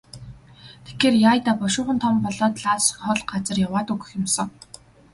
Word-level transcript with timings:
Тэгэхээр 0.85 1.15
яая 1.29 1.39
даа, 1.45 1.55
бушуухан 1.61 1.97
том 2.03 2.15
болоод 2.25 2.55
л 2.61 2.65
алс 2.73 2.87
хол 3.01 3.21
газар 3.31 3.57
яваад 3.67 3.87
өгөх 3.93 4.09
юм 4.19 4.25
сан. 4.35 4.49